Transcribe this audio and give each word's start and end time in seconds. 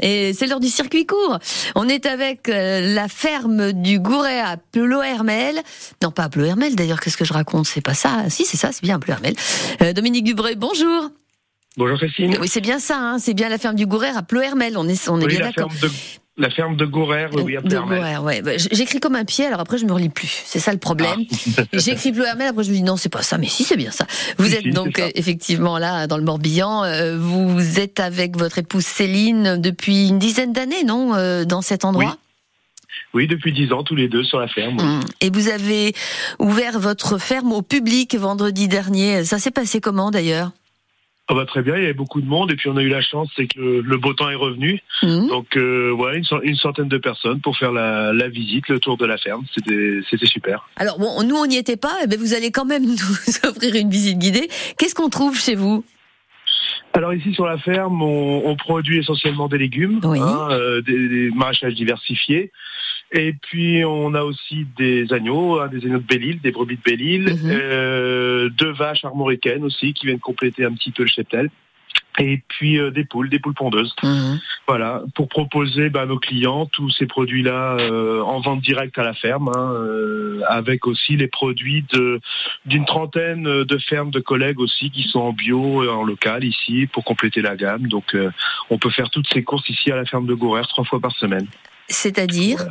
Et 0.00 0.32
c'est 0.32 0.46
l'heure 0.46 0.60
du 0.60 0.68
circuit 0.68 1.06
court. 1.06 1.38
On 1.74 1.88
est 1.88 2.06
avec 2.06 2.48
euh, 2.48 2.94
la 2.94 3.08
ferme 3.08 3.72
du 3.72 3.98
Gouret 4.00 4.40
à 4.40 4.56
Plohermel. 4.56 5.56
Non, 6.02 6.10
pas 6.10 6.24
à 6.24 6.28
Plohermel 6.28 6.74
d'ailleurs, 6.76 7.00
qu'est-ce 7.00 7.16
que 7.16 7.24
je 7.24 7.32
raconte? 7.32 7.66
C'est 7.66 7.80
pas 7.80 7.94
ça. 7.94 8.24
Si, 8.28 8.44
c'est 8.44 8.56
ça, 8.56 8.72
c'est 8.72 8.82
bien 8.82 8.98
Plohermel. 8.98 9.34
Euh, 9.82 9.92
Dominique 9.92 10.24
Dubreuil, 10.24 10.56
bonjour. 10.56 11.10
Bonjour 11.76 11.98
Christine. 11.98 12.36
Oui, 12.40 12.48
c'est 12.48 12.60
bien 12.60 12.78
ça, 12.78 12.98
hein, 12.98 13.18
c'est 13.18 13.34
bien 13.34 13.48
la 13.48 13.58
ferme 13.58 13.74
du 13.74 13.86
Gouret 13.86 14.12
à 14.14 14.22
Plohermel. 14.22 14.78
On 14.78 14.88
est, 14.88 15.08
on 15.08 15.20
est 15.20 15.24
Oui, 15.24 15.36
bien 15.36 15.46
d'accord. 15.46 15.70
de, 15.82 15.90
la 16.36 16.50
ferme 16.50 16.76
de 16.76 16.84
Gourer, 16.84 17.26
oui, 17.32 17.56
à 17.56 18.20
ouais. 18.22 18.42
Bah, 18.42 18.50
J'écris 18.56 18.98
comme 18.98 19.14
un 19.14 19.24
pied, 19.24 19.46
alors 19.46 19.60
après 19.60 19.78
je 19.78 19.84
me 19.84 19.92
relis 19.92 20.08
plus. 20.08 20.42
C'est 20.44 20.58
ça 20.58 20.72
le 20.72 20.78
problème. 20.78 21.20
J'écris 21.72 22.10
Plohermel, 22.12 22.48
après 22.48 22.64
je 22.64 22.70
me 22.70 22.74
dis 22.74 22.82
non, 22.82 22.96
c'est 22.96 23.08
pas 23.08 23.22
ça, 23.22 23.38
mais 23.38 23.46
si, 23.46 23.62
c'est 23.62 23.76
bien 23.76 23.92
ça. 23.92 24.06
Vous 24.38 24.46
Si, 24.48 24.54
êtes 24.54 24.62
si, 24.62 24.70
donc 24.70 24.98
euh, 24.98 25.08
effectivement 25.14 25.78
là 25.78 26.06
dans 26.08 26.16
le 26.16 26.24
Morbihan. 26.24 26.82
euh, 26.84 27.16
Vous 27.18 27.78
êtes 27.78 28.00
avec 28.00 28.36
votre 28.36 28.58
épouse 28.58 28.84
Céline 28.84 29.60
depuis 29.60 30.08
une 30.08 30.18
dizaine 30.18 30.52
d'années, 30.52 30.82
non, 30.84 31.14
euh, 31.14 31.44
dans 31.44 31.62
cet 31.62 31.84
endroit? 31.84 32.16
Oui, 33.12 33.28
depuis 33.28 33.52
dix 33.52 33.72
ans, 33.72 33.84
tous 33.84 33.94
les 33.94 34.08
deux 34.08 34.24
sur 34.24 34.40
la 34.40 34.48
ferme. 34.48 34.76
oui. 34.78 34.84
Hum. 34.84 35.00
Et 35.20 35.30
vous 35.30 35.48
avez 35.48 35.94
ouvert 36.40 36.80
votre 36.80 37.16
ferme 37.18 37.52
au 37.52 37.62
public 37.62 38.16
vendredi 38.16 38.66
dernier. 38.66 39.24
Ça 39.24 39.38
s'est 39.38 39.52
passé 39.52 39.80
comment 39.80 40.10
d'ailleurs? 40.10 40.50
Ah 41.26 41.32
bah, 41.34 41.46
très 41.46 41.62
bien, 41.62 41.74
il 41.76 41.80
y 41.80 41.84
avait 41.84 41.94
beaucoup 41.94 42.20
de 42.20 42.26
monde 42.26 42.50
et 42.52 42.54
puis 42.56 42.68
on 42.68 42.76
a 42.76 42.82
eu 42.82 42.88
la 42.90 43.00
chance, 43.00 43.30
c'est 43.34 43.46
que 43.46 43.58
le, 43.58 43.80
le 43.80 43.96
beau 43.96 44.12
temps 44.12 44.28
est 44.28 44.34
revenu. 44.34 44.80
Hum. 45.02 45.26
Donc 45.28 45.56
euh, 45.56 45.90
voilà, 45.96 46.18
une, 46.18 46.24
cent- 46.24 46.42
une 46.42 46.54
centaine 46.56 46.88
de 46.88 46.98
personnes 46.98 47.40
pour 47.40 47.56
faire 47.56 47.72
la, 47.72 48.12
la 48.12 48.28
visite, 48.28 48.68
le 48.68 48.78
tour 48.78 48.98
de 48.98 49.06
la 49.06 49.16
ferme. 49.16 49.42
C'était 49.54 50.26
super. 50.26 50.68
Alors 50.76 50.98
bon, 50.98 51.22
nous 51.22 51.34
on 51.36 51.46
n'y 51.46 51.56
était 51.56 51.78
pas, 51.78 51.96
mais 52.10 52.16
vous 52.16 52.34
allez 52.34 52.50
quand 52.50 52.66
même 52.66 52.84
nous 52.86 53.48
offrir 53.48 53.74
une 53.74 53.88
visite 53.88 54.18
guidée. 54.18 54.48
Qu'est-ce 54.76 54.94
qu'on 54.94 55.08
trouve 55.08 55.38
chez 55.40 55.54
vous? 55.54 55.82
Alors 56.92 57.12
ici 57.14 57.32
sur 57.32 57.46
la 57.46 57.56
ferme, 57.58 58.02
on, 58.02 58.42
on 58.46 58.54
produit 58.56 58.98
essentiellement 58.98 59.48
des 59.48 59.58
légumes, 59.58 60.00
Oui. 60.04 60.20
hein, 60.20 60.48
euh, 60.50 60.82
des, 60.82 61.08
des 61.08 61.30
maraîchages 61.34 61.74
diversifiés. 61.74 62.52
Et 63.16 63.32
puis 63.32 63.84
on 63.84 64.12
a 64.14 64.22
aussi 64.22 64.66
des 64.76 65.12
agneaux, 65.12 65.60
hein, 65.60 65.68
des 65.68 65.84
agneaux 65.86 65.98
de 65.98 66.04
Belle-Île, 66.04 66.40
des 66.40 66.50
brebis 66.52 66.76
de 66.76 66.82
Belle-Île, 66.84 67.24
Mhm. 67.34 67.50
euh, 67.50 68.23
deux 68.48 68.72
vaches 68.72 69.04
armoricaines 69.04 69.64
aussi 69.64 69.92
qui 69.94 70.06
viennent 70.06 70.20
compléter 70.20 70.64
un 70.64 70.72
petit 70.72 70.90
peu 70.90 71.02
le 71.02 71.08
cheptel. 71.08 71.50
Et 72.18 72.40
puis 72.46 72.78
euh, 72.78 72.90
des 72.90 73.04
poules, 73.04 73.28
des 73.28 73.40
poules 73.40 73.54
pondeuses. 73.54 73.94
Hum. 74.02 74.38
Voilà, 74.68 75.02
pour 75.14 75.28
proposer 75.28 75.90
bah, 75.90 76.02
à 76.02 76.06
nos 76.06 76.18
clients 76.18 76.66
tous 76.66 76.90
ces 76.90 77.06
produits-là 77.06 77.76
euh, 77.80 78.22
en 78.22 78.40
vente 78.40 78.60
directe 78.60 78.96
à 78.98 79.02
la 79.02 79.14
ferme, 79.14 79.50
hein, 79.54 79.72
euh, 79.74 80.40
avec 80.48 80.86
aussi 80.86 81.16
les 81.16 81.26
produits 81.26 81.84
d'une 82.64 82.84
trentaine 82.84 83.64
de 83.64 83.78
fermes 83.78 84.10
de 84.10 84.20
collègues 84.20 84.60
aussi 84.60 84.90
qui 84.90 85.02
sont 85.02 85.20
en 85.20 85.32
bio 85.32 85.84
et 85.84 85.88
en 85.88 86.04
local 86.04 86.44
ici 86.44 86.86
pour 86.86 87.04
compléter 87.04 87.42
la 87.42 87.56
gamme. 87.56 87.88
Donc 87.88 88.16
on 88.70 88.78
peut 88.78 88.90
faire 88.90 89.10
toutes 89.10 89.28
ces 89.32 89.42
courses 89.42 89.68
ici 89.68 89.90
à 89.90 89.96
la 89.96 90.04
ferme 90.04 90.26
de 90.26 90.34
Gourer 90.34 90.62
trois 90.68 90.84
fois 90.84 91.00
par 91.00 91.12
semaine. 91.16 91.46
C'est-à-dire 91.88 92.66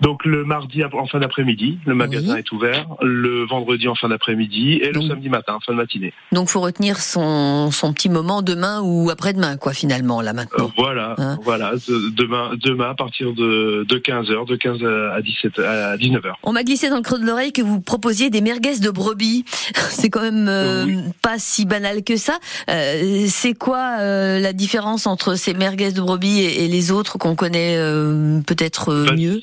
Donc 0.00 0.24
le 0.24 0.44
mardi 0.44 0.82
en 0.84 1.06
fin 1.06 1.18
d'après-midi, 1.20 1.78
le 1.86 1.94
magasin 1.94 2.34
Oui. 2.34 2.38
est 2.40 2.52
ouvert, 2.52 2.86
le 3.02 3.44
vendredi 3.46 3.88
en 3.88 3.94
fin 3.94 4.08
d'après-midi 4.08 4.74
et 4.74 4.92
le 4.92 5.00
samedi 5.02 5.28
matin 5.28 5.58
fin 5.64 5.72
de 5.72 5.78
matinée. 5.78 6.12
Donc 6.32 6.48
faut 6.48 6.60
retenir 6.60 6.98
son, 7.00 7.70
son 7.70 7.92
petit 7.92 8.08
moment 8.08 8.42
demain 8.42 8.80
ou 8.82 9.10
après-demain, 9.10 9.56
quoi, 9.56 9.72
finalement, 9.72 10.20
là 10.20 10.30
Euh, 10.30 10.34
maintenant. 10.34 10.70
voilà, 10.76 11.14
Hein. 11.18 11.38
voilà, 11.42 11.72
de- 11.88 12.10
demain, 12.10 12.50
demain 12.62 12.90
à 12.90 12.94
partir 12.94 13.32
de, 13.32 13.84
de 13.88 13.98
15h, 13.98 14.46
de 14.46 14.56
15 14.56 14.82
à 15.14 15.22
17 15.22 15.58
à 15.60 15.96
19h. 15.96 16.34
On 16.42 16.52
m'a 16.52 16.62
glissé 16.64 16.90
dans 16.90 16.96
le 16.96 17.02
creux 17.02 17.18
de 17.18 17.24
l'oreille 17.26 17.52
que 17.52 17.62
vous 17.62 17.80
proposiez 17.80 18.30
des 18.30 18.40
merguez 18.40 18.78
de 18.78 18.90
brebis. 18.90 19.44
C'est 19.90 20.10
quand 20.10 20.22
même 20.22 20.48
euh, 20.48 20.84
Oui. 20.86 20.96
pas 21.22 21.38
si 21.38 21.64
banal 21.66 22.02
que 22.04 22.16
ça. 22.16 22.38
Euh, 22.70 23.26
c'est 23.28 23.54
quoi 23.54 23.96
euh, 24.00 24.38
la 24.40 24.52
différence 24.52 25.06
entre 25.06 25.34
ces 25.36 25.54
merguez 25.54 25.92
de 25.92 26.00
brebis 26.00 26.40
et, 26.40 26.64
et 26.64 26.68
les 26.68 26.90
autres 26.90 27.18
qu'on 27.18 27.34
connaît 27.36 27.76
euh, 27.76 28.40
peut-être 28.46 28.90
euh, 28.92 29.06
Bah, 29.06 29.14
mieux? 29.16 29.42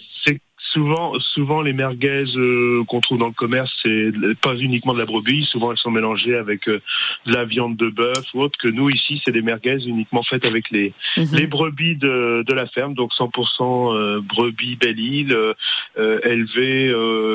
Souvent, 0.72 1.14
souvent 1.20 1.62
les 1.62 1.74
merguez 1.74 2.26
euh, 2.36 2.84
qu'on 2.86 3.02
trouve 3.02 3.18
dans 3.18 3.28
le 3.28 3.34
commerce, 3.34 3.72
c'est 3.84 4.12
pas 4.42 4.56
uniquement 4.56 4.94
de 4.94 5.00
la 5.00 5.06
brebis. 5.06 5.46
Souvent, 5.46 5.72
elles 5.72 5.78
sont 5.78 5.92
mélangées 5.92 6.36
avec 6.36 6.68
euh, 6.68 6.82
de 7.26 7.34
la 7.34 7.46
viande 7.46 7.78
de 7.78 7.90
bœuf 7.90 8.26
ou 8.34 8.42
autre. 8.42 8.58
Que 8.58 8.68
nous 8.68 8.90
ici, 8.90 9.22
c'est 9.24 9.32
des 9.32 9.42
merguez 9.42 9.86
uniquement 9.86 10.24
faites 10.24 10.46
avec 10.46 10.70
les 10.70 10.94
Mhm. 11.18 11.28
les 11.34 11.48
brebis 11.48 11.96
de, 11.96 12.44
de 12.48 12.54
la 12.54 12.68
ferme, 12.68 12.94
donc 12.94 13.12
100% 13.14 13.96
euh, 13.96 14.22
brebis 14.22 14.76
Belle-Île, 14.76 15.34
euh, 15.34 15.54
euh, 15.98 16.20
élevées 16.24 16.92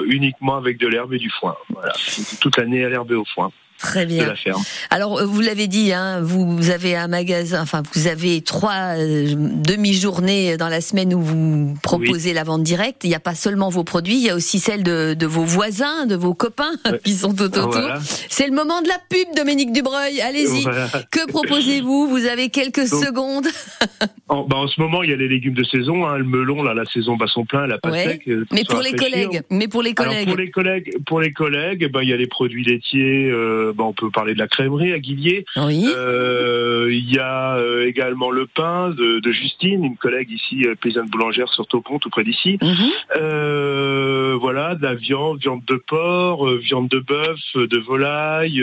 uniquement 0.06 0.56
avec 0.56 0.78
de 0.78 0.86
l'herbe 0.86 1.12
et 1.12 1.18
du 1.18 1.30
foin. 1.30 1.56
Voilà, 1.70 1.92
toute 2.40 2.56
l'année 2.56 2.84
à 2.84 2.88
l'herbe 2.88 3.12
et 3.12 3.14
au 3.14 3.24
foin 3.24 3.50
Très 3.78 4.06
de 4.06 4.10
bien. 4.14 4.26
la 4.26 4.36
ferme. 4.36 4.62
Alors, 4.90 5.18
euh, 5.20 5.24
vous 5.26 5.40
l'avez 5.40 5.66
dit, 5.68 5.92
hein, 5.92 6.20
vous 6.22 6.70
avez 6.70 6.96
un 6.96 7.08
magasin, 7.08 7.60
enfin, 7.62 7.82
vous 7.94 8.06
avez 8.06 8.40
trois 8.40 8.96
euh, 8.96 9.34
demi-journées 9.36 10.56
dans 10.56 10.68
la 10.68 10.80
semaine 10.80 11.12
où 11.14 11.20
vous 11.20 11.74
proposez 11.82 12.32
la 12.32 12.44
vente 12.44 12.62
directe. 12.62 13.04
Il 13.04 13.08
n'y 13.08 13.14
a 13.14 13.20
pas 13.20 13.34
seulement 13.34 13.68
vos 13.68 13.84
produits, 13.84 14.16
il 14.16 14.22
y 14.22 14.30
a 14.30 14.34
aussi 14.34 14.58
celle 14.60 14.82
de, 14.82 15.14
de 15.14 15.26
vos 15.26 15.44
voisins, 15.44 16.06
de 16.06 16.14
vos 16.16 16.34
copains 16.34 16.72
Ouais. 16.86 17.00
qui 17.04 17.14
sont 17.14 17.32
tout 17.34 17.42
autour. 17.44 17.70
Voilà. 17.70 18.00
C'est 18.30 18.46
le 18.46 18.54
moment 18.54 18.80
de 18.82 18.88
la 18.88 18.98
pub, 19.10 19.28
Dominique 19.36 19.72
Dubreuil. 19.72 20.20
Allez-y. 20.20 20.62
Voilà. 20.62 20.88
Que 21.10 21.26
proposez-vous? 21.26 22.08
Vous 22.08 22.24
avez 22.26 22.48
quelques 22.48 22.88
Donc, 22.90 23.04
secondes. 23.04 23.46
En, 24.28 24.42
bah, 24.42 24.56
en 24.56 24.66
ce 24.66 24.80
moment, 24.80 25.02
il 25.04 25.10
y 25.10 25.12
a 25.12 25.16
les 25.16 25.28
légumes 25.28 25.54
de 25.54 25.62
saison. 25.62 26.04
Hein, 26.06 26.18
le 26.18 26.24
melon, 26.24 26.62
là, 26.64 26.74
la 26.74 26.84
saison 26.86 27.16
bat 27.16 27.26
son 27.28 27.44
plein, 27.44 27.64
elle 27.64 27.72
a 27.72 27.78
pas 27.78 27.90
Ouais. 27.92 28.04
sec. 28.04 28.22
euh, 28.28 28.44
Mais 28.52 28.64
pour 28.64 28.80
les 28.82 28.90
rafraîchir. 28.90 29.28
collègues, 29.28 29.42
mais 29.50 29.68
pour 29.68 29.82
les 29.82 29.94
Alors 29.96 30.12
collègues. 30.12 30.28
pour 30.28 30.36
les 30.36 30.50
collègues, 30.50 30.92
pour 31.06 31.20
les 31.20 31.32
collègues, 31.32 31.90
ben 31.92 32.02
il 32.02 32.08
y 32.08 32.12
a 32.12 32.16
les 32.16 32.26
produits 32.26 32.64
laitiers. 32.64 33.30
euh, 33.30 33.72
ben, 33.76 33.84
on 33.84 33.92
peut 33.92 34.10
parler 34.10 34.34
de 34.34 34.38
la 34.40 34.48
crèmerie 34.48 34.92
à 34.92 34.98
Guillier. 34.98 35.44
Oui. 35.56 35.86
Euh, 35.96 36.88
Il 36.90 37.12
y 37.12 37.18
a 37.18 37.56
euh, 37.56 37.86
également 37.86 38.30
le 38.30 38.46
pain 38.46 38.90
de, 38.90 39.20
de 39.20 39.32
Justine, 39.32 39.84
une 39.84 39.96
collègue 39.96 40.30
ici 40.30 40.64
euh, 40.66 40.74
paysanne 40.74 41.08
boulangère 41.08 41.48
sur 41.52 41.66
Taupont, 41.66 41.98
tout 41.98 42.10
près 42.10 42.24
d'ici. 42.24 42.58
Mhm. 42.62 42.90
Euh, 43.16 44.36
voilà, 44.40 44.74
de 44.74 44.82
la 44.82 44.94
viande, 44.94 45.38
viande 45.40 45.62
de 45.66 45.76
porc, 45.76 46.46
viande 46.56 46.88
de 46.88 46.98
bœuf, 46.98 47.38
de 47.54 47.78
volaille, 47.78 48.62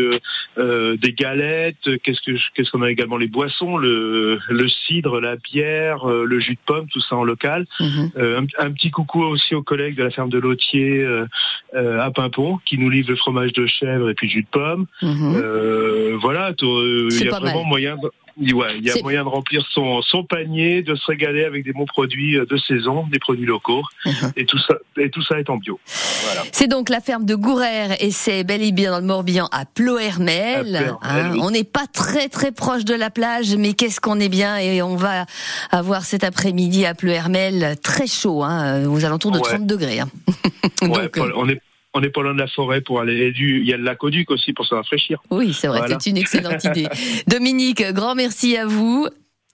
des 0.57 1.13
galettes. 1.13 1.90
Qu'est-ce 2.03 2.22
que 2.22 2.38
qu'est-ce 2.53 2.69
qu'on 2.72 2.81
a 2.81 2.91
également 2.91 3.18
les 3.18 3.28
boissons, 3.28 3.78
le, 3.78 4.40
le 4.50 4.68
cidre, 4.88 5.19
la 5.22 5.35
bière, 5.38 5.53
euh, 5.62 6.25
le 6.25 6.40
jus 6.40 6.56
de 6.56 6.59
pomme, 6.66 6.88
tout 6.91 7.02
ça 7.02 7.16
en 7.16 7.24
local. 7.24 7.66
Mhm. 7.80 8.12
Euh, 8.18 8.41
un, 8.41 8.66
un 8.66 8.72
petit 8.72 8.91
coucou 8.91 9.24
aussi 9.24 9.56
aux 9.56 9.64
collègues 9.64 9.96
de 9.96 10.03
la 10.03 10.12
ferme 10.12 10.30
de 10.30 10.40
Lautier 10.40 11.03
euh, 11.03 11.28
à 11.74 12.12
Pimpon 12.12 12.59
qui 12.66 12.78
nous 12.78 12.90
livrent 12.90 13.12
le 13.12 13.16
fromage 13.16 13.53
de 13.53 13.66
chèvre 13.66 14.09
et 14.09 14.13
puis 14.13 14.28
le 14.28 14.34
jus 14.34 14.44
de 14.44 14.47
pomme. 14.47 14.86
Mhm. 15.02 16.18
Voilà, 16.22 16.53
il 16.62 17.24
y 17.24 17.28
a 17.28 17.40
vraiment 17.40 17.62
mal. 17.62 17.68
moyen. 17.68 17.96
De... 17.97 18.09
Ouais, 18.38 18.78
il 18.80 18.84
y 18.86 18.90
a 18.92 18.96
moyen 19.02 19.24
de 19.24 19.30
remplir 19.30 19.64
son, 19.74 20.02
son 20.02 20.24
panier, 20.24 20.82
de 20.82 20.96
se 20.96 21.06
régaler 21.06 21.44
avec 21.46 21.64
des 21.64 21.72
bons 21.74 21.86
produits 21.86 22.38
euh, 22.38 22.46
de 22.46 22.58
saison, 22.58 23.06
des 23.12 23.20
produits 23.20 23.46
locaux, 23.46 23.84
Mhm. 24.06 24.32
et 24.38 24.46
tout 24.46 24.58
ça, 24.58 24.76
et 24.98 25.10
tout 25.10 25.22
ça 25.24 25.40
est 25.40 25.50
en 25.50 25.58
bio. 25.58 25.80
Voilà. 26.24 26.42
C'est 26.52 26.68
donc 26.68 26.90
la 26.90 27.00
ferme 27.00 27.26
de 27.26 27.36
Gourère 27.36 27.96
et 28.02 28.12
c'est 28.12 28.44
bel 28.44 28.62
et 28.64 28.72
bien 28.72 28.92
dans 28.92 29.00
le 29.00 29.06
Morbihan 29.06 29.48
à 29.52 29.66
Plohermel. 29.66 30.98
Hein. 31.02 31.32
oui. 31.34 31.40
On 31.42 31.52
n'est 31.52 31.64
pas 31.64 31.86
très 31.92 32.28
très 32.30 32.52
proche 32.52 32.86
de 32.86 32.96
la 32.96 33.10
plage, 33.10 33.56
mais 33.56 33.74
qu'est-ce 33.74 34.00
qu'on 34.02 34.20
est 34.20 34.30
bien 34.30 34.58
et 34.58 34.82
on 34.82 34.96
va 34.96 35.26
avoir 35.72 36.04
cet 36.04 36.24
après-midi 36.24 36.86
à 36.86 36.94
Plohermel 36.96 37.76
très 37.84 38.08
chaud, 38.08 38.44
hein, 38.44 38.86
aux 38.88 39.06
alentours 39.06 39.32
de 39.32 39.38
Ouais. 39.38 39.44
30 39.50 39.68
degrés. 39.68 40.00
hein. 40.00 40.10
Ouais, 40.82 41.10
on 41.36 41.48
est 41.50 41.62
on 41.94 42.02
est 42.02 42.09
pas 42.09 42.22
loin 42.24 42.34
de 42.34 42.40
la 42.40 42.48
forêt 42.48 42.81
pour 42.81 43.00
aller. 43.02 43.31
du- 43.31 43.59
Il 43.62 43.68
y 43.68 43.74
a 43.74 43.78
le 43.78 43.84
lac 43.84 44.04
Auduc 44.04 44.31
aussi 44.31 44.54
pour 44.54 44.66
se 44.66 44.74
rafraîchir. 44.76 45.22
oui, 45.30 45.54
c'est 45.54 45.68
vrai, 45.68 45.80
Voilà. 45.80 45.98
c'est 46.00 46.09
une 46.09 46.18
excellente 46.18 46.64
idée. 46.64 46.88
Dominique, 47.28 47.84
grand 47.92 48.16
merci 48.16 48.58
à 48.58 48.66
vous 48.66 49.08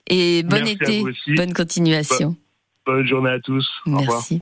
et 0.07 0.44
bon 0.44 0.55
Merci 0.57 0.72
été, 0.73 1.03
bonne 1.35 1.53
continuation. 1.53 2.35
Bonne 2.85 3.05
journée 3.05 3.29
à 3.31 3.39
tous. 3.39 3.67
Au 3.85 3.97
revoir. 3.97 4.17
Merci. 4.17 4.38